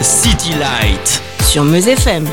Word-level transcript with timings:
City 0.00 0.52
Light. 0.60 1.20
Sur 1.42 1.64
Meuse 1.64 1.88
FM. 1.88 2.24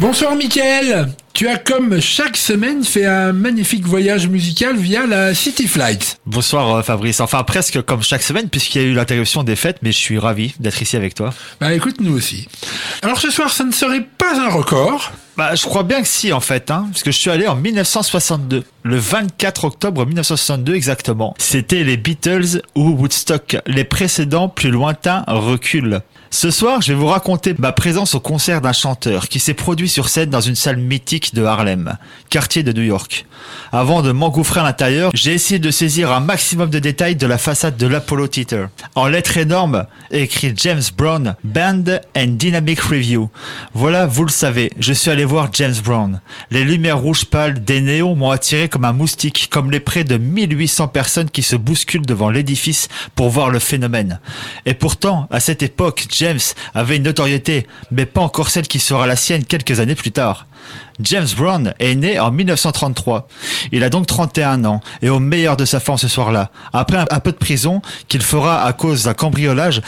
Bonsoir 0.00 0.36
Mickaël 0.36 1.08
Tu 1.32 1.48
as 1.48 1.56
comme 1.56 1.98
chaque 1.98 2.36
semaine 2.36 2.84
fait 2.84 3.06
un 3.06 3.32
magnifique 3.32 3.86
voyage 3.86 4.28
musical 4.28 4.76
via 4.76 5.06
la 5.06 5.34
City 5.34 5.66
Flight. 5.66 6.18
Bonsoir 6.26 6.74
euh, 6.74 6.82
Fabrice, 6.82 7.20
enfin 7.20 7.42
presque 7.42 7.80
comme 7.82 8.02
chaque 8.02 8.22
semaine 8.22 8.50
puisqu'il 8.50 8.82
y 8.82 8.84
a 8.84 8.88
eu 8.88 8.92
l'interruption 8.92 9.44
des 9.44 9.56
fêtes 9.56 9.78
mais 9.80 9.92
je 9.92 9.98
suis 9.98 10.18
ravi 10.18 10.54
d'être 10.60 10.82
ici 10.82 10.96
avec 10.96 11.14
toi. 11.14 11.32
Bah 11.58 11.72
écoute 11.72 11.96
nous 12.00 12.14
aussi. 12.14 12.48
Alors 13.00 13.18
ce 13.18 13.30
soir 13.30 13.50
ça 13.50 13.64
ne 13.64 13.72
serait 13.72 14.06
pas 14.18 14.38
un 14.38 14.50
record 14.50 15.12
bah, 15.36 15.54
je 15.54 15.64
crois 15.64 15.82
bien 15.82 16.00
que 16.00 16.08
si, 16.08 16.32
en 16.32 16.40
fait, 16.40 16.70
hein, 16.70 16.86
parce 16.90 17.02
que 17.02 17.10
je 17.10 17.18
suis 17.18 17.30
allé 17.30 17.46
en 17.46 17.56
1962, 17.56 18.64
le 18.82 18.96
24 18.96 19.64
octobre 19.64 20.06
1962 20.06 20.74
exactement. 20.74 21.34
C'était 21.38 21.84
les 21.84 21.96
Beatles 21.96 22.62
ou 22.74 22.90
Woodstock. 22.90 23.58
Les 23.66 23.84
précédents, 23.84 24.48
plus 24.48 24.70
lointains, 24.70 25.24
reculent. 25.26 26.00
Ce 26.30 26.50
soir, 26.50 26.82
je 26.82 26.92
vais 26.92 26.98
vous 26.98 27.06
raconter 27.06 27.54
ma 27.58 27.72
présence 27.72 28.14
au 28.14 28.20
concert 28.20 28.60
d'un 28.60 28.72
chanteur 28.72 29.28
qui 29.28 29.38
s'est 29.38 29.54
produit 29.54 29.88
sur 29.88 30.08
scène 30.08 30.28
dans 30.28 30.40
une 30.40 30.56
salle 30.56 30.76
mythique 30.76 31.34
de 31.34 31.44
Harlem, 31.44 31.96
quartier 32.30 32.62
de 32.62 32.72
New 32.72 32.82
York. 32.82 33.26
Avant 33.72 34.02
de 34.02 34.10
m'engouffrer 34.10 34.60
à 34.60 34.64
l'intérieur, 34.64 35.12
j'ai 35.14 35.32
essayé 35.32 35.58
de 35.58 35.70
saisir 35.70 36.12
un 36.12 36.20
maximum 36.20 36.68
de 36.68 36.78
détails 36.78 37.16
de 37.16 37.26
la 37.26 37.38
façade 37.38 37.76
de 37.76 37.86
l'Apollo 37.86 38.26
Theater. 38.26 38.68
En 38.94 39.06
lettres 39.06 39.36
énormes, 39.36 39.86
écrit 40.10 40.52
James 40.56 40.82
Brown, 40.96 41.36
Band 41.44 41.84
and 42.16 42.26
Dynamic 42.26 42.80
Review. 42.80 43.30
Voilà, 43.74 44.06
vous 44.06 44.24
le 44.24 44.30
savez, 44.30 44.70
je 44.80 44.92
suis 44.92 45.10
allé 45.10 45.24
voir 45.26 45.50
James 45.52 45.74
Brown. 45.84 46.20
Les 46.50 46.64
lumières 46.64 46.98
rouges 46.98 47.24
pâles 47.24 47.62
des 47.62 47.80
néons 47.80 48.14
m'ont 48.14 48.30
attiré 48.30 48.68
comme 48.68 48.84
un 48.84 48.92
moustique, 48.92 49.48
comme 49.50 49.70
les 49.70 49.80
près 49.80 50.04
de 50.04 50.16
1800 50.16 50.88
personnes 50.88 51.30
qui 51.30 51.42
se 51.42 51.56
bousculent 51.56 52.06
devant 52.06 52.30
l'édifice 52.30 52.88
pour 53.14 53.28
voir 53.28 53.50
le 53.50 53.58
phénomène. 53.58 54.20
Et 54.64 54.74
pourtant, 54.74 55.26
à 55.30 55.40
cette 55.40 55.62
époque, 55.62 56.06
James 56.10 56.40
avait 56.74 56.96
une 56.96 57.02
notoriété, 57.02 57.66
mais 57.90 58.06
pas 58.06 58.20
encore 58.20 58.50
celle 58.50 58.66
qui 58.66 58.78
sera 58.78 59.06
la 59.06 59.16
sienne 59.16 59.44
quelques 59.44 59.80
années 59.80 59.94
plus 59.94 60.12
tard. 60.12 60.46
James 61.00 61.26
Brown 61.36 61.74
est 61.78 61.94
né 61.94 62.18
en 62.18 62.30
1933. 62.30 63.28
Il 63.72 63.84
a 63.84 63.90
donc 63.90 64.06
31 64.06 64.64
ans 64.64 64.80
et 65.02 65.10
au 65.10 65.18
meilleur 65.18 65.56
de 65.56 65.64
sa 65.64 65.80
forme 65.80 65.98
ce 65.98 66.08
soir-là. 66.08 66.50
Après 66.72 66.98
un, 67.10 67.20
peu 67.20 67.32
de 67.32 67.36
prison 67.36 67.82
qu'il 68.08 68.22
fera 68.22 68.64
à 68.64 68.72
cause 68.72 69.04
d'un 69.04 69.14
cambriolage, 69.14 69.82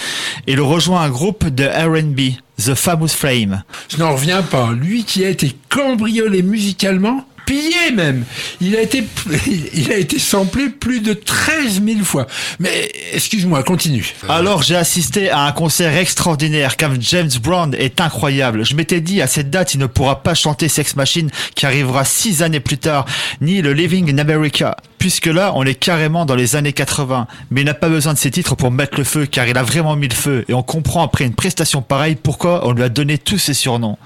il 0.47 0.61
rejoint 0.61 1.03
un 1.03 1.09
groupe 1.09 1.47
de 1.48 1.64
R&B, 1.64 2.36
The 2.62 2.75
Famous 2.75 3.09
Flame. 3.09 3.62
Je 3.89 3.97
n'en 3.98 4.12
reviens 4.12 4.42
pas. 4.42 4.73
Lui 4.73 5.05
qui 5.05 5.25
a 5.25 5.29
été 5.29 5.56
cambriolé 5.69 6.42
musicalement 6.42 7.25
pillé 7.49 7.93
même. 7.95 8.25
Il 8.61 8.77
a 8.77 8.83
été, 8.83 9.03
il 9.73 9.91
a 9.91 9.97
été 9.97 10.19
samplé 10.19 10.69
plus 10.69 11.01
de 11.01 11.15
13 11.15 11.83
000 11.83 12.05
fois. 12.05 12.27
Mais 12.59 12.91
excuse-moi, 13.15 13.63
continue. 13.63 14.15
Alors 14.29 14.63
j'ai 14.63 14.77
assisté 14.77 15.31
à 15.31 15.41
un 15.47 15.53
concert 15.53 15.97
extraordinaire 15.97 16.77
car 16.77 16.93
James 17.01 17.31
Brown 17.43 17.75
est 17.75 18.03
incroyable. 18.03 18.67
Je 18.67 18.75
m'étais 18.75 19.01
dit 19.01 19.23
à 19.23 19.27
cette 19.27 19.49
date 19.49 19.73
il 19.73 19.81
ne 19.81 19.87
pourra 19.87 20.23
pas 20.23 20.35
chanter 20.35 20.69
Sex 20.69 20.95
Machine 20.95 21.31
qui 21.55 21.65
arrivera 21.65 22.05
six 22.05 22.43
années 22.43 22.61
plus 22.61 22.79
tard, 22.79 23.07
ni 23.41 23.63
le 23.63 23.73
Living 23.73 24.13
in 24.13 24.19
America 24.19 24.77
puisque 24.99 25.27
là, 25.27 25.53
on 25.55 25.65
est 25.65 25.75
carrément 25.75 26.27
dans 26.27 26.35
les 26.35 26.57
années 26.57 26.73
80. 26.73 27.27
Mais 27.51 27.63
il 27.63 27.65
n'a 27.65 27.75
pas 27.75 27.89
besoin 27.89 28.15
de 28.15 28.19
ces 28.19 28.31
titres 28.31 28.55
pour 28.55 28.71
mettre 28.71 28.99
le 28.99 29.05
feu, 29.05 29.27
car 29.27 29.47
il 29.47 29.57
a 29.57 29.63
vraiment 29.63 29.97
mis 29.97 30.09
le 30.09 30.15
feu. 30.15 30.45
Et 30.49 30.55
on 30.55 30.63
comprend 30.63 31.03
après 31.03 31.25
une 31.25 31.35
prestation 31.35 31.83
pareille 31.83 32.17
pourquoi 32.17 32.67
on 32.67 32.73
lui 32.73 32.83
a 32.83 32.89
donné 32.89 33.19
tous 33.19 33.39
ces 33.39 33.55
surnoms. 33.55 33.99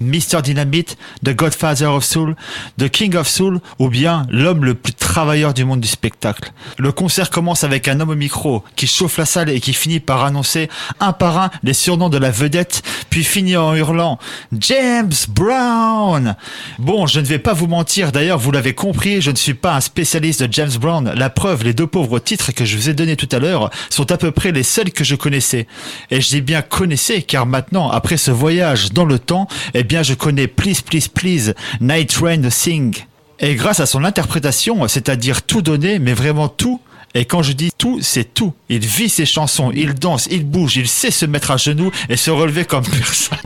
Mr. 0.00 0.42
Dynamite, 0.42 0.96
The 1.24 1.34
Godfather 1.34 1.92
of 1.92 2.04
Soul, 2.04 2.36
The 2.78 2.88
King 2.88 3.16
of 3.16 3.28
Soul, 3.28 3.60
ou 3.78 3.88
bien 3.88 4.26
l'homme 4.30 4.64
le 4.64 4.74
plus 4.74 4.92
travailleur 4.92 5.54
du 5.54 5.64
monde 5.64 5.80
du 5.80 5.88
spectacle. 5.88 6.52
Le 6.78 6.92
concert 6.92 7.30
commence 7.30 7.64
avec 7.64 7.88
un 7.88 8.00
homme 8.00 8.10
au 8.10 8.14
micro 8.14 8.64
qui 8.76 8.86
chauffe 8.86 9.18
la 9.18 9.24
salle 9.24 9.50
et 9.50 9.60
qui 9.60 9.72
finit 9.72 10.00
par 10.00 10.24
annoncer 10.24 10.68
un 11.00 11.12
par 11.12 11.38
un 11.38 11.50
les 11.62 11.74
surnoms 11.74 12.08
de 12.08 12.18
la 12.18 12.30
vedette, 12.30 12.82
puis 13.10 13.24
finit 13.24 13.56
en 13.56 13.74
hurlant 13.74 14.18
James 14.58 15.12
Brown. 15.28 16.36
Bon, 16.78 17.06
je 17.06 17.20
ne 17.20 17.26
vais 17.26 17.38
pas 17.38 17.52
vous 17.52 17.66
mentir, 17.66 18.12
d'ailleurs, 18.12 18.38
vous 18.38 18.50
l'avez 18.50 18.74
compris, 18.74 19.20
je 19.20 19.30
ne 19.30 19.36
suis 19.36 19.54
pas 19.54 19.76
un 19.76 19.80
spécialiste 19.80 20.39
de 20.46 20.52
James 20.52 20.70
Brown, 20.80 21.12
la 21.14 21.30
preuve, 21.30 21.64
les 21.64 21.74
deux 21.74 21.86
pauvres 21.86 22.18
titres 22.18 22.52
que 22.52 22.64
je 22.64 22.76
vous 22.76 22.88
ai 22.88 22.94
donnés 22.94 23.16
tout 23.16 23.28
à 23.32 23.38
l'heure 23.38 23.70
sont 23.90 24.10
à 24.10 24.16
peu 24.16 24.30
près 24.30 24.52
les 24.52 24.62
seuls 24.62 24.90
que 24.90 25.04
je 25.04 25.14
connaissais. 25.14 25.66
Et 26.10 26.20
je 26.20 26.28
dis 26.28 26.40
bien 26.40 26.62
connaissais, 26.62 27.22
car 27.22 27.46
maintenant, 27.46 27.90
après 27.90 28.16
ce 28.16 28.30
voyage 28.30 28.92
dans 28.92 29.04
le 29.04 29.18
temps, 29.18 29.48
eh 29.74 29.84
bien 29.84 30.02
je 30.02 30.14
connais 30.14 30.46
Please 30.46 30.82
Please 30.84 31.08
Please, 31.12 31.54
Night 31.80 32.12
Rain 32.16 32.48
Sing. 32.50 32.94
Et 33.38 33.54
grâce 33.54 33.80
à 33.80 33.86
son 33.86 34.04
interprétation, 34.04 34.86
c'est-à-dire 34.88 35.42
tout 35.42 35.62
donner, 35.62 35.98
mais 35.98 36.12
vraiment 36.12 36.48
tout, 36.48 36.80
et 37.14 37.24
quand 37.24 37.42
je 37.42 37.52
dis 37.52 37.70
tout, 37.76 37.98
c'est 38.02 38.34
tout. 38.34 38.54
Il 38.68 38.86
vit 38.86 39.08
ses 39.08 39.26
chansons, 39.26 39.72
il 39.74 39.94
danse, 39.94 40.28
il 40.30 40.44
bouge, 40.44 40.76
il 40.76 40.86
sait 40.86 41.10
se 41.10 41.26
mettre 41.26 41.50
à 41.50 41.56
genoux 41.56 41.90
et 42.08 42.16
se 42.16 42.30
relever 42.30 42.64
comme 42.64 42.84
personne. 42.98 43.38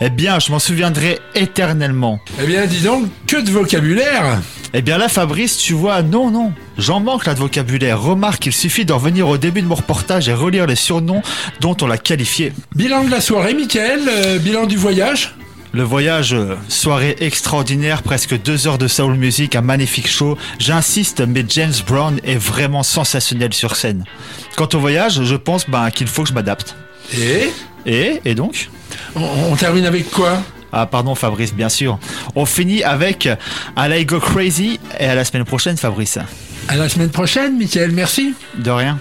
Eh 0.00 0.08
bien, 0.08 0.38
je 0.38 0.50
m'en 0.50 0.58
souviendrai 0.58 1.18
éternellement. 1.34 2.18
Eh 2.42 2.46
bien, 2.46 2.66
dis 2.66 2.80
donc, 2.80 3.06
que 3.26 3.36
de 3.36 3.50
vocabulaire 3.50 4.40
Eh 4.72 4.82
bien 4.82 4.98
là, 4.98 5.08
Fabrice, 5.08 5.56
tu 5.56 5.72
vois, 5.72 6.02
non, 6.02 6.30
non. 6.30 6.52
J'en 6.78 7.00
manque 7.00 7.26
là 7.26 7.34
de 7.34 7.40
vocabulaire. 7.40 8.00
Remarque, 8.00 8.46
il 8.46 8.52
suffit 8.52 8.84
d'en 8.84 8.98
revenir 8.98 9.28
au 9.28 9.36
début 9.36 9.62
de 9.62 9.66
mon 9.66 9.74
reportage 9.74 10.28
et 10.28 10.34
relire 10.34 10.66
les 10.66 10.76
surnoms 10.76 11.22
dont 11.60 11.76
on 11.82 11.86
l'a 11.86 11.98
qualifié. 11.98 12.52
Bilan 12.76 13.04
de 13.04 13.10
la 13.10 13.20
soirée, 13.20 13.54
Michael. 13.54 14.02
Euh, 14.08 14.38
bilan 14.38 14.66
du 14.66 14.76
voyage 14.76 15.34
le 15.72 15.84
voyage, 15.84 16.34
euh, 16.34 16.56
soirée 16.68 17.14
extraordinaire, 17.20 18.02
presque 18.02 18.40
deux 18.42 18.66
heures 18.66 18.78
de 18.78 18.88
soul 18.88 19.14
music, 19.14 19.54
un 19.54 19.60
magnifique 19.60 20.08
show. 20.08 20.36
J'insiste, 20.58 21.20
mais 21.20 21.44
James 21.48 21.72
Brown 21.86 22.18
est 22.24 22.34
vraiment 22.34 22.82
sensationnel 22.82 23.54
sur 23.54 23.76
scène. 23.76 24.04
Quant 24.56 24.68
au 24.74 24.80
voyage, 24.80 25.22
je 25.22 25.36
pense 25.36 25.70
ben, 25.70 25.92
qu'il 25.92 26.08
faut 26.08 26.24
que 26.24 26.28
je 26.28 26.34
m'adapte. 26.34 26.74
Et? 27.16 27.50
Et 27.86 28.20
Et 28.24 28.34
donc? 28.34 28.68
On, 29.14 29.54
termine 29.54 29.86
avec 29.86 30.10
quoi? 30.10 30.42
Ah 30.72 30.86
pardon 30.86 31.14
Fabrice, 31.14 31.54
bien 31.54 31.68
sûr. 31.68 31.98
On 32.34 32.46
finit 32.46 32.82
avec 32.82 33.28
I 33.76 34.04
Go 34.04 34.20
Crazy 34.20 34.80
et 34.98 35.06
à 35.06 35.14
la 35.14 35.24
semaine 35.24 35.44
prochaine 35.44 35.76
Fabrice. 35.76 36.18
À 36.68 36.76
la 36.76 36.88
semaine 36.88 37.10
prochaine 37.10 37.58
Michael, 37.58 37.92
merci. 37.92 38.34
De 38.56 38.70
rien. 38.70 38.98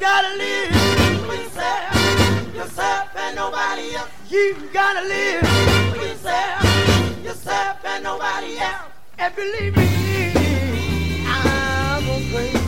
Gotta 0.00 0.36
live 0.36 1.26
for 1.26 1.34
yourself, 1.34 2.54
yourself 2.54 3.16
and 3.16 3.36
nobody 3.36 3.94
else. 3.94 4.10
You 4.28 4.56
gotta 4.72 5.06
live 5.06 5.46
for 5.90 6.02
yourself, 6.06 7.24
yourself 7.24 7.84
and 7.84 8.04
nobody 8.04 8.58
else. 8.58 8.92
And 9.18 9.34
believe 9.36 9.76
me, 9.76 11.24
I'm 11.26 12.04
a 12.04 12.18
crazy. 12.32 12.58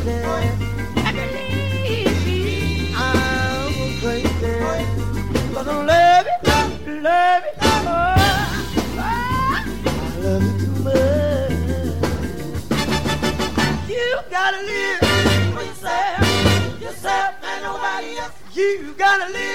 And 0.97 1.17
believe 1.17 2.27
me, 2.27 2.95
I'm. 2.95 3.35
Cause 5.55 5.69
I 5.69 5.85
love 5.85 6.27
it, 6.27 7.03
love 7.03 7.45
it. 7.45 7.55
Oh, 7.61 7.75
I 8.99 9.09
love 10.21 10.43
it 10.43 10.61
too 10.61 10.83
much. 10.83 11.04
Gotta 19.05 19.31
live 19.33 19.54